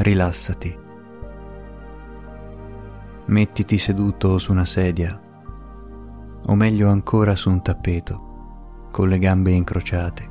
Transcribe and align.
rilassati. 0.00 0.78
Mettiti 3.26 3.76
seduto 3.76 4.38
su 4.38 4.50
una 4.50 4.64
sedia, 4.64 5.14
o 6.46 6.54
meglio 6.54 6.88
ancora 6.88 7.36
su 7.36 7.50
un 7.50 7.60
tappeto, 7.60 8.88
con 8.90 9.08
le 9.10 9.18
gambe 9.18 9.50
incrociate, 9.50 10.26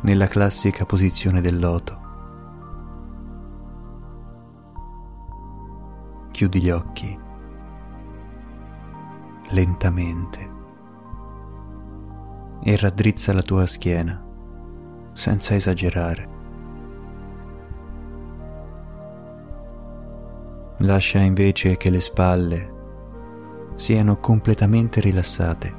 nella 0.00 0.26
classica 0.26 0.86
posizione 0.86 1.42
del 1.42 1.58
loto. 1.58 1.98
Chiudi 6.30 6.62
gli 6.62 6.70
occhi 6.70 7.18
lentamente 9.50 10.50
e 12.62 12.76
raddrizza 12.76 13.34
la 13.34 13.42
tua 13.42 13.66
schiena 13.66 14.24
senza 15.12 15.54
esagerare. 15.54 16.38
Lascia 20.82 21.18
invece 21.18 21.76
che 21.76 21.90
le 21.90 22.00
spalle 22.00 22.72
siano 23.74 24.16
completamente 24.18 25.00
rilassate, 25.00 25.74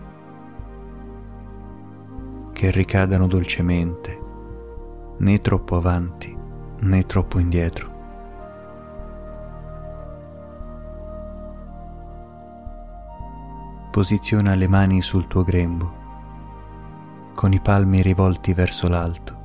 che 2.54 2.70
ricadano 2.70 3.26
dolcemente, 3.26 4.20
né 5.18 5.42
troppo 5.42 5.76
avanti 5.76 6.38
né 6.82 7.04
troppo 7.04 7.40
indietro. 7.40 7.90
Posiziona 13.90 14.54
le 14.54 14.68
mani 14.68 15.02
sul 15.02 15.26
tuo 15.26 15.44
grembo 15.44 16.00
con 17.34 17.54
i 17.54 17.60
palmi 17.60 18.04
rivolti 18.04 18.54
verso 18.54 18.88
l'alto 18.88 19.40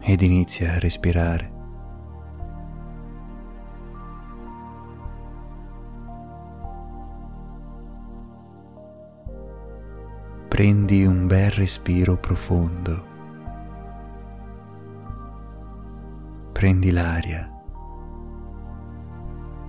ed 0.00 0.22
inizia 0.22 0.72
a 0.72 0.78
respirare. 0.78 1.53
Prendi 10.54 11.04
un 11.04 11.26
bel 11.26 11.50
respiro 11.50 12.16
profondo. 12.16 13.04
Prendi 16.52 16.92
l'aria 16.92 17.50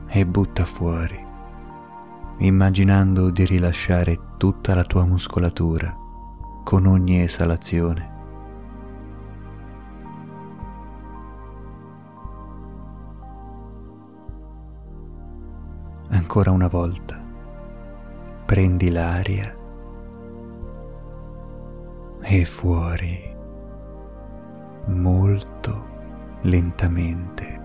e 0.06 0.28
butta 0.28 0.63
fuori, 0.63 1.19
immaginando 2.38 3.31
di 3.31 3.45
rilasciare 3.45 4.36
tutta 4.38 4.75
la 4.75 4.83
tua 4.83 5.06
muscolatura 5.06 5.91
con 6.63 6.86
ogni 6.86 7.19
esalazione. 7.19 8.13
Ancora 16.09 16.52
una 16.52 16.67
volta, 16.67 17.19
prendi 18.45 18.91
l'aria 18.91 19.63
e 22.28 22.44
fuori 22.44 23.36
molto 24.88 25.86
lentamente 26.42 27.62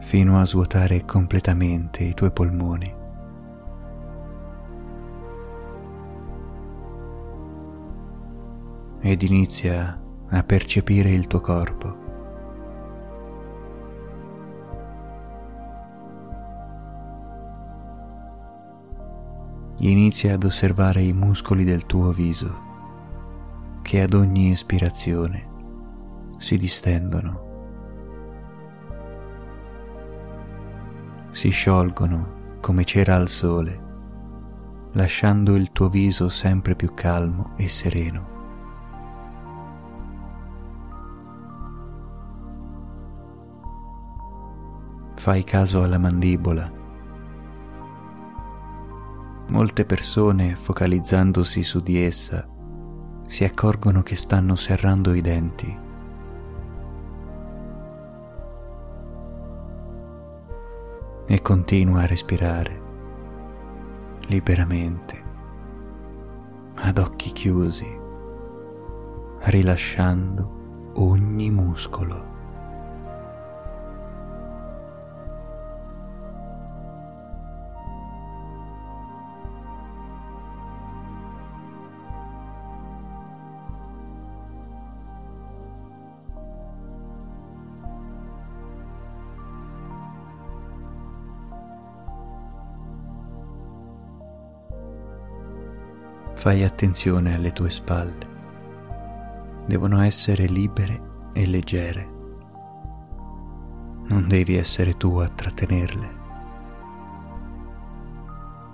fino 0.00 0.38
a 0.38 0.46
svuotare 0.46 1.04
completamente 1.04 2.04
i 2.04 2.14
tuoi 2.14 2.30
polmoni. 2.30 3.02
ed 9.06 9.20
inizia 9.20 10.00
a 10.30 10.42
percepire 10.44 11.10
il 11.10 11.26
tuo 11.26 11.40
corpo. 11.40 12.03
Inizia 19.84 20.32
ad 20.32 20.44
osservare 20.44 21.02
i 21.02 21.12
muscoli 21.12 21.62
del 21.62 21.84
tuo 21.84 22.10
viso 22.10 22.56
che 23.82 24.00
ad 24.00 24.14
ogni 24.14 24.50
espirazione 24.50 25.46
si 26.38 26.56
distendono, 26.56 27.42
si 31.32 31.50
sciolgono 31.50 32.58
come 32.60 32.84
cera 32.84 33.14
al 33.16 33.28
sole, 33.28 33.82
lasciando 34.92 35.54
il 35.54 35.70
tuo 35.70 35.90
viso 35.90 36.30
sempre 36.30 36.74
più 36.74 36.94
calmo 36.94 37.52
e 37.56 37.68
sereno. 37.68 38.32
fai 45.16 45.42
caso 45.42 45.82
alla 45.82 45.98
mandibola. 45.98 46.83
Molte 49.54 49.84
persone, 49.84 50.56
focalizzandosi 50.56 51.62
su 51.62 51.78
di 51.78 52.02
essa, 52.02 52.44
si 53.24 53.44
accorgono 53.44 54.02
che 54.02 54.16
stanno 54.16 54.56
serrando 54.56 55.14
i 55.14 55.20
denti. 55.20 55.78
E 61.28 61.40
continua 61.40 62.02
a 62.02 62.06
respirare 62.06 62.82
liberamente, 64.26 65.22
ad 66.74 66.98
occhi 66.98 67.30
chiusi, 67.30 67.96
rilasciando 69.38 70.92
ogni 70.94 71.52
muscolo. 71.52 72.33
Fai 96.44 96.62
attenzione 96.62 97.34
alle 97.34 97.52
tue 97.54 97.70
spalle. 97.70 98.26
Devono 99.66 100.02
essere 100.02 100.44
libere 100.44 101.30
e 101.32 101.46
leggere. 101.46 102.08
Non 104.08 104.26
devi 104.28 104.54
essere 104.54 104.94
tu 104.98 105.16
a 105.16 105.26
trattenerle. 105.26 106.08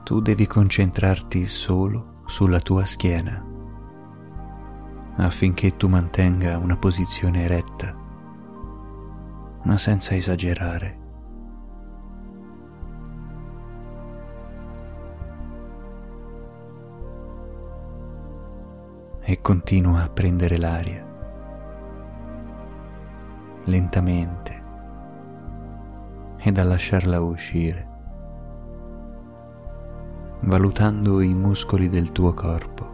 Tu 0.03 0.21
devi 0.21 0.49
concentrarti 0.49 1.47
solo 1.47 2.23
sulla 2.27 2.59
tua 2.59 2.85
schiena 2.85 3.41
affinché 5.19 5.77
tu 5.77 5.87
mantenga 5.87 6.59
una 6.59 6.77
posizione 6.77 7.45
eretta, 7.45 7.95
ma 9.63 9.79
senza 9.79 10.17
esagerare. 10.17 11.00
E 19.31 19.41
continua 19.41 20.03
a 20.03 20.09
prendere 20.09 20.59
l'aria. 20.59 21.07
Lentamente. 23.67 24.63
Ed 26.37 26.59
a 26.59 26.65
lasciarla 26.65 27.21
uscire, 27.21 27.89
valutando 30.41 31.21
i 31.21 31.33
muscoli 31.33 31.89
del 31.89 32.10
tuo 32.10 32.34
corpo. 32.34 32.89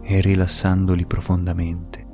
E 0.00 0.20
rilassandoli 0.22 1.04
profondamente. 1.04 2.06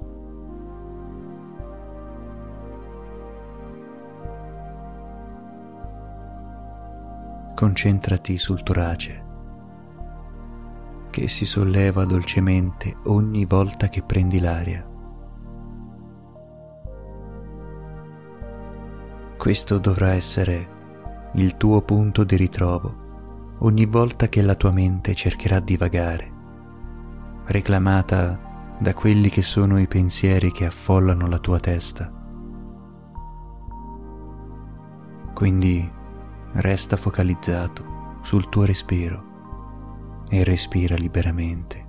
Concentrati 7.54 8.38
sul 8.38 8.64
torace 8.64 9.21
che 11.12 11.28
si 11.28 11.44
solleva 11.44 12.06
dolcemente 12.06 12.96
ogni 13.04 13.44
volta 13.44 13.88
che 13.88 14.02
prendi 14.02 14.40
l'aria. 14.40 14.88
Questo 19.36 19.78
dovrà 19.78 20.14
essere 20.14 21.30
il 21.34 21.58
tuo 21.58 21.82
punto 21.82 22.24
di 22.24 22.34
ritrovo 22.36 23.58
ogni 23.58 23.84
volta 23.84 24.28
che 24.28 24.40
la 24.40 24.54
tua 24.54 24.72
mente 24.72 25.14
cercherà 25.14 25.60
di 25.60 25.76
vagare, 25.76 26.32
reclamata 27.44 28.76
da 28.80 28.94
quelli 28.94 29.28
che 29.28 29.42
sono 29.42 29.78
i 29.78 29.86
pensieri 29.86 30.50
che 30.50 30.64
affollano 30.64 31.26
la 31.26 31.38
tua 31.38 31.60
testa. 31.60 32.10
Quindi 35.34 35.92
resta 36.52 36.96
focalizzato 36.96 38.16
sul 38.22 38.48
tuo 38.48 38.64
respiro 38.64 39.31
e 40.34 40.44
respira 40.44 40.96
liberamente. 40.96 41.84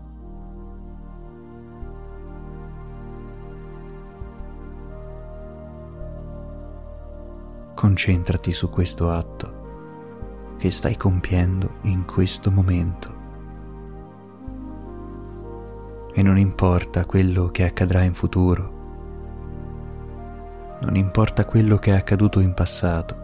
Concentrati 7.73 8.51
su 8.51 8.69
questo 8.69 9.09
atto 9.09 9.61
che 10.57 10.69
stai 10.71 10.97
compiendo 10.97 11.75
in 11.83 12.03
questo 12.03 12.51
momento. 12.51 13.21
E 16.13 16.21
non 16.21 16.37
importa 16.37 17.05
quello 17.05 17.47
che 17.47 17.63
accadrà 17.63 18.03
in 18.03 18.13
futuro, 18.13 18.71
non 20.81 20.97
importa 20.97 21.45
quello 21.45 21.77
che 21.77 21.91
è 21.91 21.95
accaduto 21.95 22.41
in 22.41 22.53
passato, 22.53 23.15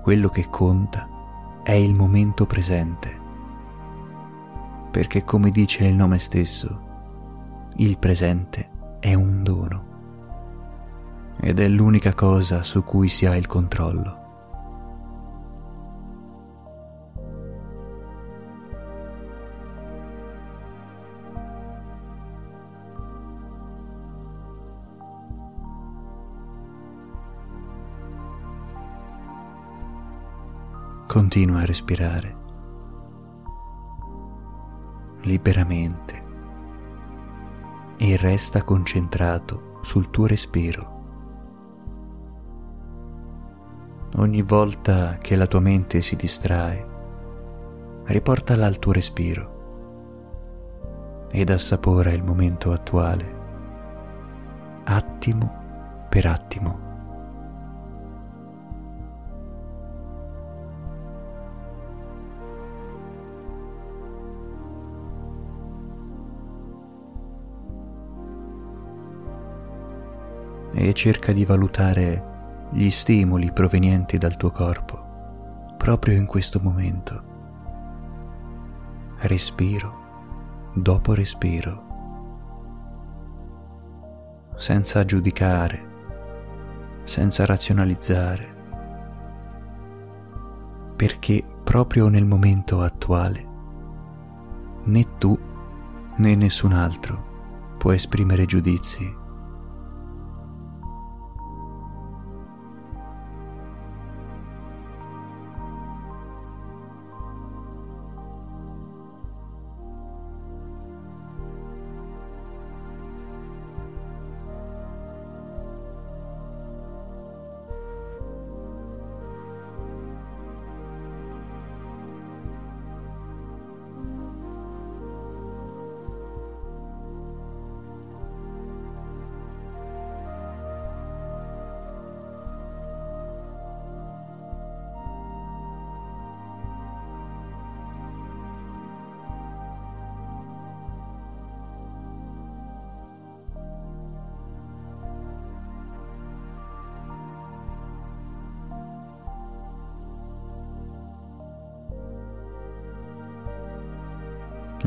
quello 0.00 0.28
che 0.28 0.46
conta 0.48 1.14
è 1.66 1.72
il 1.72 1.94
momento 1.94 2.46
presente, 2.46 3.18
perché 4.92 5.24
come 5.24 5.50
dice 5.50 5.84
il 5.84 5.96
nome 5.96 6.20
stesso, 6.20 6.80
il 7.78 7.98
presente 7.98 8.70
è 9.00 9.14
un 9.14 9.42
dono 9.42 11.34
ed 11.40 11.58
è 11.58 11.66
l'unica 11.66 12.14
cosa 12.14 12.62
su 12.62 12.84
cui 12.84 13.08
si 13.08 13.26
ha 13.26 13.34
il 13.34 13.48
controllo. 13.48 14.25
Continua 31.16 31.60
a 31.60 31.64
respirare 31.64 32.36
liberamente 35.22 36.24
e 37.96 38.18
resta 38.18 38.62
concentrato 38.62 39.78
sul 39.80 40.10
tuo 40.10 40.26
respiro. 40.26 40.94
Ogni 44.16 44.42
volta 44.42 45.16
che 45.16 45.36
la 45.36 45.46
tua 45.46 45.60
mente 45.60 46.02
si 46.02 46.16
distrae, 46.16 46.86
riportala 48.04 48.66
al 48.66 48.78
tuo 48.78 48.92
respiro 48.92 51.28
ed 51.30 51.48
assapora 51.48 52.12
il 52.12 52.26
momento 52.26 52.72
attuale, 52.72 53.36
attimo 54.84 56.04
per 56.10 56.26
attimo. 56.26 56.85
E 70.78 70.92
cerca 70.92 71.32
di 71.32 71.46
valutare 71.46 72.68
gli 72.70 72.90
stimoli 72.90 73.50
provenienti 73.50 74.18
dal 74.18 74.36
tuo 74.36 74.50
corpo 74.50 75.74
proprio 75.78 76.18
in 76.18 76.26
questo 76.26 76.60
momento. 76.60 77.34
Respiro 79.20 80.04
dopo 80.74 81.14
respiro, 81.14 81.84
senza 84.56 85.02
giudicare, 85.06 85.84
senza 87.04 87.46
razionalizzare, 87.46 88.54
perché 90.94 91.42
proprio 91.64 92.08
nel 92.08 92.26
momento 92.26 92.82
attuale 92.82 93.54
né 94.84 95.04
tu 95.16 95.38
né 96.16 96.34
nessun 96.34 96.72
altro 96.72 97.74
può 97.78 97.92
esprimere 97.92 98.44
giudizi 98.44 99.24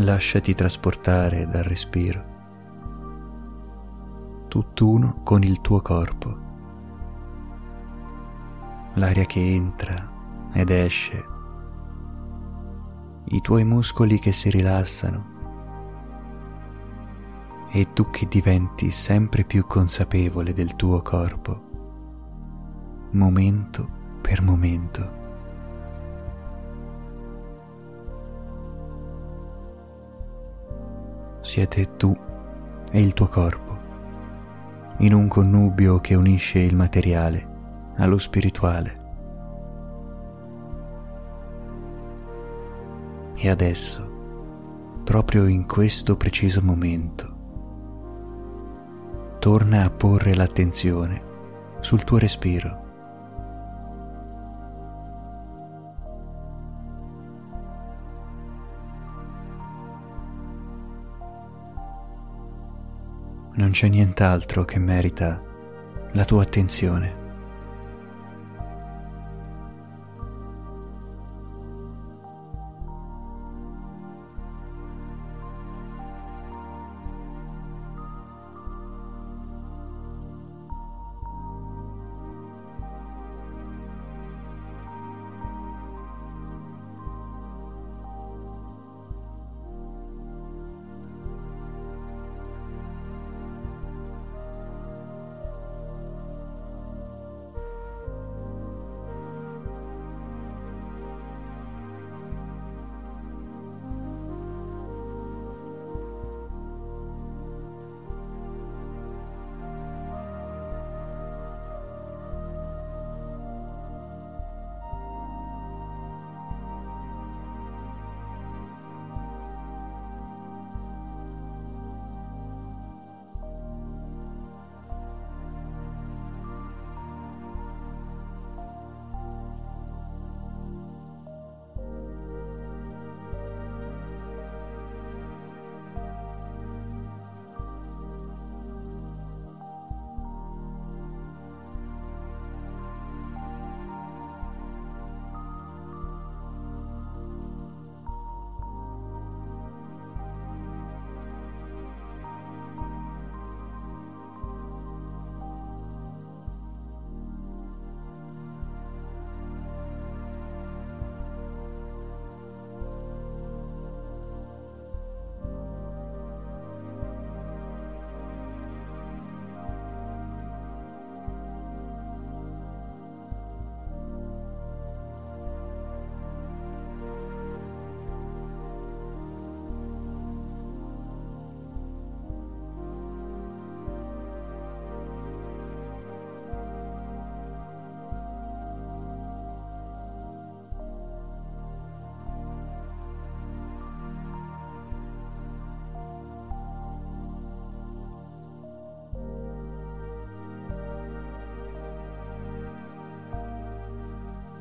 lasciati 0.03 0.53
trasportare 0.53 1.47
dal 1.47 1.63
respiro, 1.63 2.37
tutt'uno 4.47 5.21
con 5.23 5.43
il 5.43 5.61
tuo 5.61 5.81
corpo, 5.81 6.37
l'aria 8.93 9.25
che 9.25 9.39
entra 9.39 10.49
ed 10.53 10.69
esce, 10.69 11.25
i 13.25 13.41
tuoi 13.41 13.63
muscoli 13.63 14.19
che 14.19 14.31
si 14.31 14.49
rilassano. 14.49 15.37
E 17.71 17.93
tu 17.93 18.09
che 18.09 18.27
diventi 18.27 18.89
sempre 18.89 19.43
più 19.43 19.65
consapevole 19.67 20.53
del 20.53 20.75
tuo 20.75 21.03
corpo, 21.03 21.61
momento 23.11 23.87
per 24.21 24.41
momento. 24.41 25.18
Siete 31.49 31.95
tu 31.97 32.15
e 32.91 33.01
il 33.01 33.13
tuo 33.13 33.27
corpo, 33.27 33.75
in 34.99 35.15
un 35.15 35.27
connubio 35.27 35.99
che 35.99 36.13
unisce 36.13 36.59
il 36.59 36.75
materiale 36.75 37.93
allo 37.97 38.19
spirituale. 38.19 38.97
E 43.33 43.49
adesso, 43.49 45.01
proprio 45.03 45.47
in 45.47 45.65
questo 45.65 46.15
preciso 46.17 46.61
momento, 46.61 47.37
torna 49.39 49.85
a 49.85 49.89
porre 49.89 50.35
l'attenzione 50.35 51.23
sul 51.79 52.03
tuo 52.03 52.19
respiro. 52.19 52.88
Non 63.59 63.71
c'è 63.71 63.89
nient'altro 63.89 64.63
che 64.63 64.79
merita 64.79 65.43
la 66.13 66.23
tua 66.23 66.43
attenzione. 66.43 67.18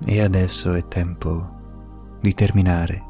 E 0.05 0.21
adesso 0.21 0.73
è 0.75 0.87
tempo 0.87 1.57
di 2.21 2.33
terminare. 2.33 3.05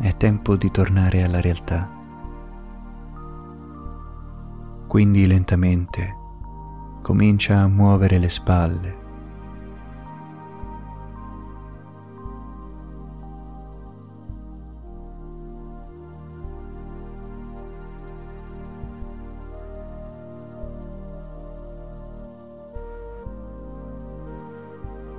È 0.00 0.16
tempo 0.16 0.56
di 0.56 0.70
tornare 0.70 1.22
alla 1.22 1.40
realtà. 1.40 1.88
Quindi 4.86 5.26
lentamente 5.26 6.16
comincia 7.02 7.60
a 7.60 7.68
muovere 7.68 8.18
le 8.18 8.28
spalle. 8.28 9.03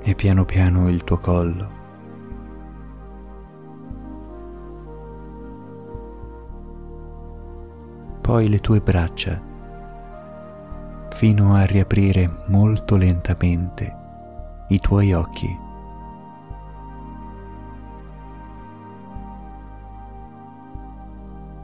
E 0.08 0.14
piano 0.14 0.46
piano 0.46 0.88
il 0.88 1.04
tuo 1.04 1.18
collo. 1.18 1.68
Poi 8.22 8.48
le 8.48 8.60
tue 8.60 8.82
braccia 8.82 9.42
fino 11.10 11.56
a 11.56 11.66
riaprire 11.66 12.44
molto 12.50 12.98
lentamente 12.98 13.96
i 14.68 14.80
tuoi 14.80 15.12
occhi. 15.12 15.60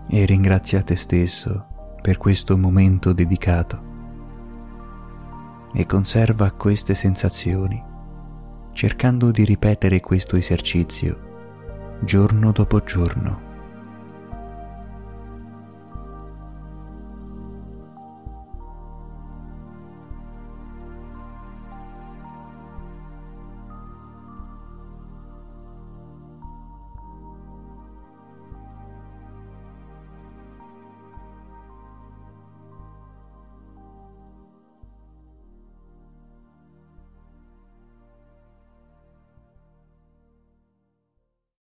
E 0.07 0.25
ringrazia 0.25 0.81
te 0.81 0.95
stesso 0.95 1.67
per 2.01 2.17
questo 2.17 2.57
momento 2.57 3.13
dedicato 3.13 3.89
e 5.73 5.85
conserva 5.85 6.49
queste 6.53 6.95
sensazioni 6.95 7.89
cercando 8.73 9.31
di 9.31 9.43
ripetere 9.43 9.99
questo 9.99 10.35
esercizio 10.35 11.29
giorno 12.03 12.51
dopo 12.51 12.83
giorno. 12.83 13.50